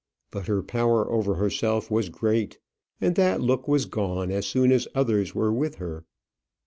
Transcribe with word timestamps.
But 0.31 0.47
her 0.47 0.63
power 0.63 1.11
over 1.11 1.35
herself 1.35 1.91
was 1.91 2.09
great, 2.09 2.57
and 2.99 3.13
that 3.17 3.39
look 3.39 3.67
was 3.67 3.85
gone 3.85 4.31
as 4.31 4.47
soon 4.47 4.71
as 4.71 4.87
others 4.95 5.35
were 5.35 5.53
with 5.53 5.75
her. 5.75 6.05